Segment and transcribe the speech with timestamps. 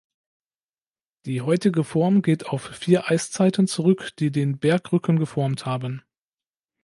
[1.27, 6.01] Die heutige Form geht auf vier Eiszeiten zurück, die den Bergrücken geformt haben.